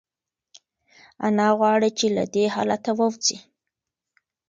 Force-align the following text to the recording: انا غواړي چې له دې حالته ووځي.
انا 1.25 1.47
غواړي 1.57 1.89
چې 1.97 2.07
له 2.15 2.23
دې 2.33 2.45
حالته 2.55 2.91
ووځي. 2.97 3.37